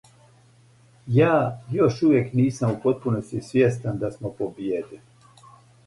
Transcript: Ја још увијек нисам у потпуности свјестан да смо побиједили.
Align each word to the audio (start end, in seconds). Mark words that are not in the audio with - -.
Ја 1.17 1.27
још 1.77 2.01
увијек 2.09 2.33
нисам 2.41 2.75
у 2.79 2.83
потпуности 2.89 3.45
свјестан 3.53 4.05
да 4.05 4.15
смо 4.19 4.37
побиједили. 4.41 5.05